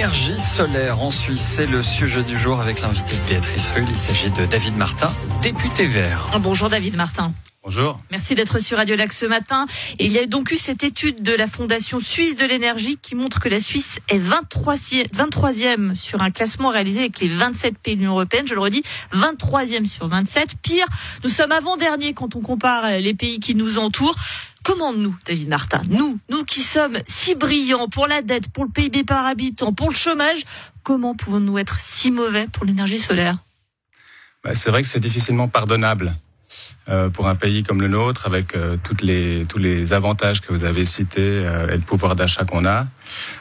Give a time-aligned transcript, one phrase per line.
[0.00, 1.56] l'énergie solaire en Suisse.
[1.56, 3.84] C'est le sujet du jour avec l'invité de Béatrice Rull.
[3.86, 5.12] Il s'agit de David Martin,
[5.42, 6.28] député vert.
[6.40, 7.32] Bonjour David Martin.
[7.72, 8.00] Bonjour.
[8.10, 9.64] Merci d'être sur Radio Lac ce matin.
[10.00, 13.14] Et il y a donc eu cette étude de la Fondation Suisse de l'énergie qui
[13.14, 18.00] montre que la Suisse est 23e, sur un classement réalisé avec les 27 pays de
[18.00, 18.44] l'Union européenne.
[18.48, 20.56] Je le redis, 23e sur 27.
[20.60, 20.84] Pire,
[21.22, 24.16] nous sommes avant-dernier quand on compare les pays qui nous entourent.
[24.64, 28.70] Comment nous, David Martin, nous, nous qui sommes si brillants pour la dette, pour le
[28.70, 30.42] PIB par habitant, pour le chômage,
[30.82, 33.36] comment pouvons-nous être si mauvais pour l'énergie solaire?
[34.42, 36.16] Bah, C'est vrai que c'est difficilement pardonnable.
[36.90, 40.52] Euh, pour un pays comme le nôtre, avec euh, toutes les, tous les avantages que
[40.52, 42.86] vous avez cités euh, et le pouvoir d'achat qu'on a.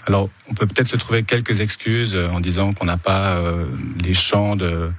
[0.05, 3.41] Alors, on peut peut-être se trouver quelques excuses en disant qu'on n'a pas
[3.99, 4.91] les champs de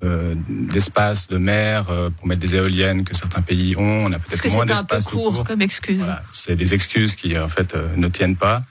[0.00, 1.86] d'espace de mer
[2.16, 4.04] pour mettre des éoliennes que certains pays ont.
[4.04, 5.04] On a peut-être moins d'espace.
[5.04, 5.98] C'est un peu court, comme excuse.
[5.98, 8.62] Voilà, c'est des excuses qui en fait ne tiennent pas.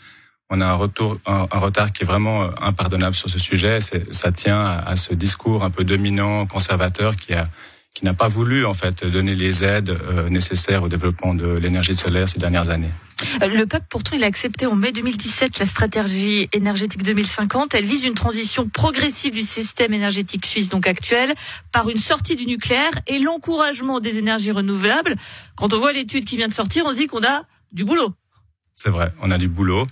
[0.49, 3.79] On a un retour, un, retard qui est vraiment impardonnable sur ce sujet.
[3.81, 7.49] Ça tient à, à, ce discours un peu dominant, conservateur, qui a
[7.97, 11.95] qui n'a pas voulu en fait donner les aides euh, nécessaires au développement de l'énergie
[11.95, 12.91] solaire ces dernières années.
[13.41, 17.73] Euh, le peuple, pourtant, il a accepté en mai 2017 la stratégie énergétique 2050.
[17.73, 21.33] Elle vise une transition progressive du système énergétique suisse, donc actuel,
[21.71, 25.15] par une sortie du nucléaire et l'encouragement des énergies renouvelables.
[25.55, 28.13] Quand on voit l'étude qui vient de sortir, on dit qu'on a du boulot.
[28.75, 29.87] C'est vrai, on a du boulot.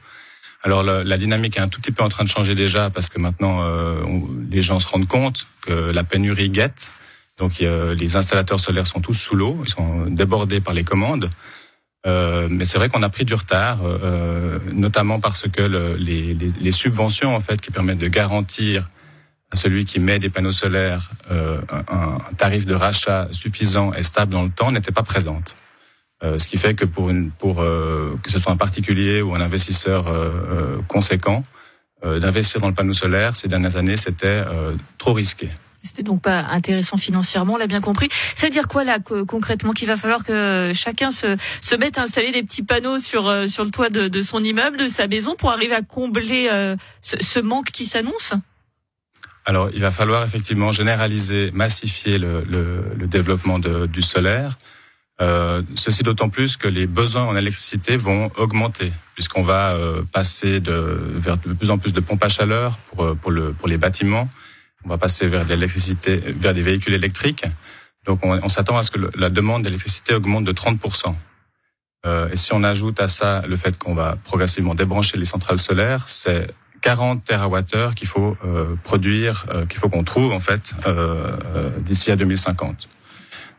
[0.61, 3.09] Alors la, la, dynamique est un tout petit peu en train de changer déjà parce
[3.09, 4.03] que maintenant euh,
[4.51, 6.91] les gens se rendent compte que la pénurie guette.
[7.37, 11.29] Donc les installateurs solaires sont tous sous l'eau, ils sont débordés par les commandes.
[12.05, 16.71] Euh, mais c'est vrai qu'on a pris du retard, euh, notamment parce que le, les,
[16.71, 18.89] subventions en fait qui permettent de garantir
[19.51, 24.33] à celui qui met des panneaux solaires euh, un, tarif de rachat suffisant et stable
[24.33, 25.55] dans le temps n'étaient pas présentes.
[26.23, 29.41] Euh, ce qui fait que pour, pour euh, que ce soit un particulier ou un
[29.41, 31.43] investisseur euh, conséquent,
[32.03, 34.43] d'investir dans le panneau solaire ces dernières années, c'était
[34.99, 35.49] trop risqué.
[35.85, 38.09] C'était donc pas intéressant financièrement, on l'a bien compris.
[38.35, 41.37] Ça veut dire quoi là concrètement Qu'il va falloir que chacun se,
[41.77, 44.87] mette à installer des petits panneaux sur, euh, sur le toit de, son immeuble, de
[44.87, 48.33] sa maison, pour arriver à combler euh, ce, manque qui s'annonce?
[49.45, 54.57] Alors, il va falloir effectivement généraliser, massifier le, développement du solaire.
[55.21, 59.77] Euh, ceci d'autant plus que les besoins en électricité vont augmenter, puisqu'on va
[60.11, 63.67] passer de, vers de plus en plus de pompes à chaleur pour, pour, le, pour
[63.67, 64.27] les bâtiments,
[64.85, 67.45] on va passer vers l'électricité, vers des véhicules électriques.
[68.05, 71.15] Donc on, s'attend à ce que la demande d'électricité augmente de 30%.
[72.05, 75.57] Euh, et si on ajoute à ça le fait qu'on va progressivement débrancher les centrales
[75.57, 80.75] solaires, c'est 40 TWh qu'il faut euh, produire, euh, qu'il faut qu'on trouve en fait
[80.85, 82.87] euh, euh, d'ici à 2050.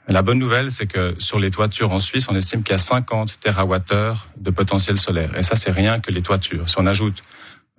[0.07, 2.79] La bonne nouvelle, c'est que sur les toitures en Suisse, on estime qu'il y a
[2.79, 5.37] 50 TWh de potentiel solaire.
[5.37, 6.69] Et ça, c'est rien que les toitures.
[6.69, 7.25] Si on ajoute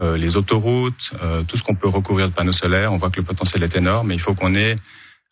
[0.01, 2.93] euh, les autoroutes, euh, tout ce qu'on peut recouvrir de panneaux solaires.
[2.93, 4.75] On voit que le potentiel est énorme, mais il faut qu'on ait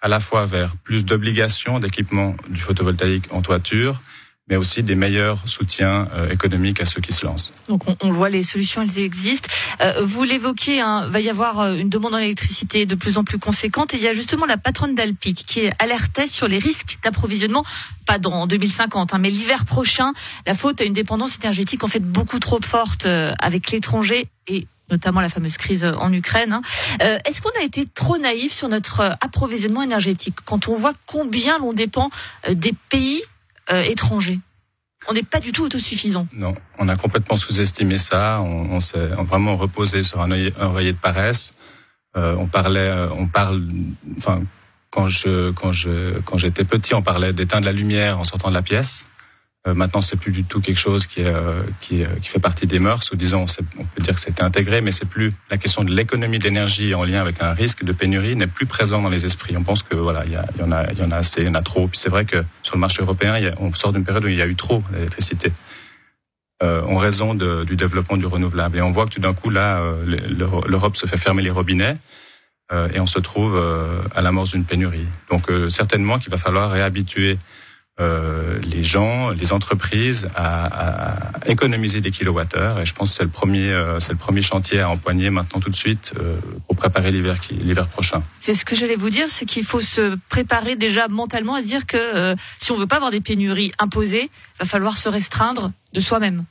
[0.02, 4.02] à la fois vers plus d'obligations d'équipement du photovoltaïque en toiture,
[4.48, 7.52] mais aussi des meilleurs soutiens euh, économiques à ceux qui se lancent.
[7.68, 9.50] Donc on, on voit les solutions, elles existent.
[9.82, 13.40] Euh, vous l'évoquez, hein, va y avoir une demande en électricité de plus en plus
[13.40, 13.94] conséquente.
[13.94, 17.64] Et il y a justement la patronne d'Alpic qui alertait sur les risques d'approvisionnement,
[18.06, 20.14] pas dans 2050, hein, mais l'hiver prochain.
[20.46, 23.08] La faute à une dépendance énergétique en fait beaucoup trop forte
[23.40, 26.54] avec l'étranger et notamment la fameuse crise en Ukraine.
[26.54, 26.62] Hein.
[27.02, 30.36] Euh, Est-ce qu'on a été trop naïf sur notre euh, approvisionnement énergétique?
[30.46, 32.10] Quand on voit combien l'on dépend
[32.48, 33.22] euh, des pays
[33.72, 33.84] euh,
[35.08, 36.28] on n'est pas du tout autosuffisant.
[36.34, 38.42] Non, on a complètement sous-estimé ça.
[38.42, 41.54] On, s'est vraiment reposé sur un, oreiller de paresse.
[42.18, 43.62] Euh, on parlait, on parle,
[44.18, 44.42] enfin,
[44.90, 48.56] quand je, quand je, quand j'étais petit, on parlait d'éteindre la lumière en sortant de
[48.56, 49.06] la pièce.
[49.68, 51.64] Euh, maintenant, c'est plus du tout quelque chose qui, euh,
[52.22, 53.46] fait partie des mœurs, ou disons,
[53.80, 56.94] on peut dire que c'est intégré, mais c'est plus la question de l'économie de l'énergie
[56.94, 59.56] en lien avec un risque de pénurie n'est plus présent dans les esprits.
[59.58, 61.88] On pense que voilà, il y, en a, assez, il y en a trop.
[61.88, 64.42] Puis c'est vrai que sur le marché européen, on sort d'une période où il y
[64.42, 65.52] a eu trop d'électricité.
[66.64, 68.78] Euh, en raison du développement du renouvelable.
[68.78, 70.06] Et on voit que tout d'un coup, là, euh,
[70.68, 71.98] l'Europe se fait fermer les robinets
[72.94, 75.06] et on se trouve euh, à l'amorce d'une pénurie.
[75.30, 77.38] Donc certainement qu'il va falloir réhabituer
[78.00, 82.80] euh, les gens, les entreprises à, à, économiser des kilowattheures.
[82.82, 85.62] Et je pense que c'est le premier, euh, c'est le premier chantier à empoigner maintenant
[85.62, 86.38] tout de suite euh,
[86.68, 88.22] pour préparer l'hiver l'hiver prochain.
[88.40, 91.68] C'est ce que j'allais vous dire, c'est qu'il faut se préparer déjà mentalement à se
[91.68, 95.72] dire que euh, si on veut pas avoir des pénuries imposées, va falloir se restreindre
[95.94, 96.44] de soi-même.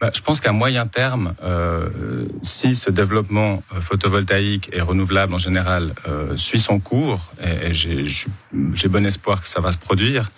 [0.00, 5.38] Bah, je pense qu'à moyen terme, euh, si ce développement euh, photovoltaïque et renouvelable en
[5.38, 10.30] général euh, suit son cours, et, et j'ai bon espoir que ça va se produire,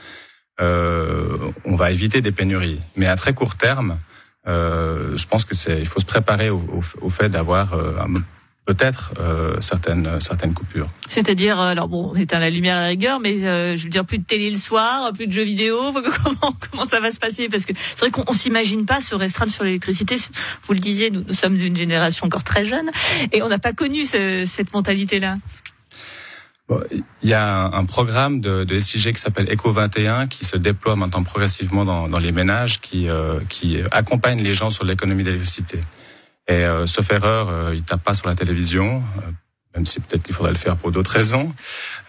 [0.61, 2.81] euh, on va éviter des pénuries.
[2.97, 3.99] Mais à très court terme,
[4.47, 6.63] euh, je pense que c'est, il faut se préparer au,
[7.01, 7.99] au, fait d'avoir euh,
[8.67, 10.89] peut-être euh, certaines certaines coupures.
[11.09, 14.19] C'est-à-dire, alors bon, on éteint la lumière à la rigueur, mais je veux dire plus
[14.19, 15.79] de télé le soir, plus de jeux vidéo.
[16.25, 17.49] Comment comment ça va se passer?
[17.49, 20.17] Parce que c'est vrai qu'on s'imagine pas se restreindre sur l'électricité.
[20.63, 22.91] Vous le disiez, nous, nous sommes d'une génération encore très jeune
[23.33, 25.39] et on n'a pas connu ce, cette mentalité-là.
[27.23, 30.95] Il y a un, programme de, de, SIG qui s'appelle Eco 21 qui se déploie
[30.95, 35.81] maintenant progressivement dans, dans les ménages, qui, euh, qui accompagne les gens sur l'économie d'électricité.
[36.51, 39.21] Et euh, sauf erreur, euh, il tape pas sur la télévision, euh,
[39.77, 41.55] même si peut-être qu'il faudrait le faire pour d'autres raisons,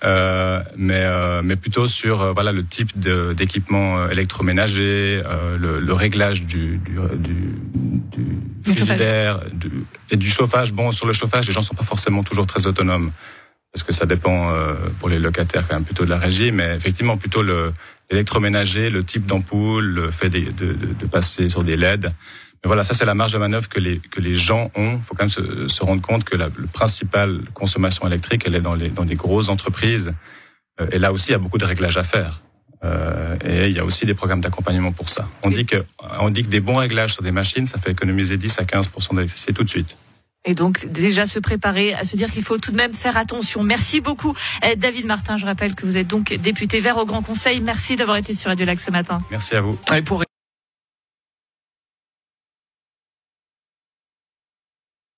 [0.03, 1.05] euh, mais,
[1.43, 5.21] mais plutôt sur voilà le type d'équipement électroménager,
[5.59, 8.33] le, le, réglage du, du, du,
[8.63, 9.41] du frigidaire
[10.09, 10.73] et du chauffage.
[10.73, 13.11] Bon, sur le chauffage, les gens sont pas forcément toujours très autonomes
[13.71, 16.75] parce que ça dépend euh, pour les locataires quand même plutôt de la régie, mais
[16.75, 17.73] effectivement plutôt le
[18.09, 22.11] l'électroménager, le type d'ampoule, le fait de, de, de, passer sur des LED.
[22.63, 24.97] Mais voilà, ça c'est la marge de manœuvre que les que les gens ont.
[24.97, 28.55] Il faut quand même se, se, rendre compte que la le principale consommation électrique, elle
[28.55, 30.13] est dans les dans des grosses entreprises.
[30.79, 32.41] Euh, et là aussi, il y a beaucoup de réglages à faire.
[32.83, 35.27] Euh, et il y a aussi des programmes d'accompagnement pour ça.
[35.43, 35.83] On dit que
[36.19, 39.15] on dit que des bons réglages sur des machines, ça fait économiser 10 à 15%
[39.15, 39.97] d'électricité tout de suite.
[40.45, 43.61] Et donc déjà se préparer à se dire qu'il faut tout de même faire attention.
[43.61, 44.33] Merci beaucoup
[44.67, 45.37] eh, David Martin.
[45.37, 47.61] Je rappelle que vous êtes donc député vert au Grand Conseil.
[47.61, 49.21] Merci d'avoir été sur Radio Lac ce matin.
[49.29, 49.77] Merci à vous.